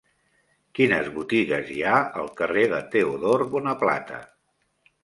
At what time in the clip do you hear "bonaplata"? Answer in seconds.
3.55-4.25